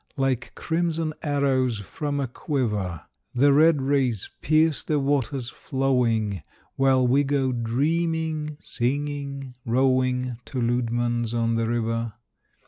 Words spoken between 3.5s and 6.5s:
red rays pierce the waters flowing